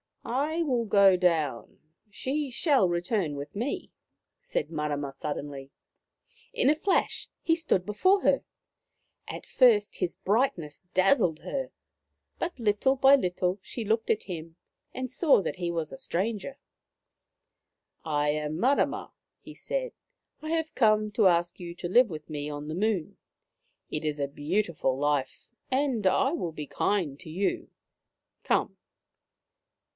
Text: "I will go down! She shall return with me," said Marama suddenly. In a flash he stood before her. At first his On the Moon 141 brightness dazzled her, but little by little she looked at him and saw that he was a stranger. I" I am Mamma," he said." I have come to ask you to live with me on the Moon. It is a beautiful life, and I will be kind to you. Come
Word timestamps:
"I 0.41 0.63
will 0.63 0.85
go 0.85 1.15
down! 1.17 1.79
She 2.09 2.49
shall 2.49 2.87
return 2.87 3.35
with 3.35 3.55
me," 3.55 3.91
said 4.39 4.71
Marama 4.71 5.11
suddenly. 5.13 5.71
In 6.53 6.69
a 6.69 6.75
flash 6.75 7.29
he 7.41 7.55
stood 7.55 7.85
before 7.85 8.21
her. 8.21 8.43
At 9.27 9.45
first 9.45 9.97
his 9.97 10.15
On 10.15 10.21
the 10.25 10.29
Moon 10.29 10.39
141 10.39 10.55
brightness 10.55 10.83
dazzled 10.93 11.39
her, 11.39 11.71
but 12.39 12.59
little 12.59 12.95
by 12.95 13.15
little 13.15 13.59
she 13.61 13.83
looked 13.85 14.09
at 14.09 14.23
him 14.23 14.55
and 14.93 15.11
saw 15.11 15.41
that 15.41 15.57
he 15.57 15.69
was 15.69 15.91
a 15.91 15.99
stranger. 15.99 16.57
I" 18.05 18.27
I 18.29 18.29
am 18.29 18.59
Mamma," 18.59 19.11
he 19.41 19.53
said." 19.53 19.91
I 20.43 20.49
have 20.51 20.73
come 20.73 21.11
to 21.11 21.27
ask 21.27 21.59
you 21.59 21.75
to 21.75 21.87
live 21.89 22.09
with 22.09 22.29
me 22.29 22.49
on 22.49 22.67
the 22.67 22.75
Moon. 22.75 23.17
It 23.89 24.03
is 24.05 24.19
a 24.19 24.27
beautiful 24.27 24.97
life, 24.97 25.47
and 25.69 26.07
I 26.07 26.31
will 26.31 26.51
be 26.53 26.67
kind 26.67 27.19
to 27.19 27.29
you. 27.29 27.69
Come 28.43 28.77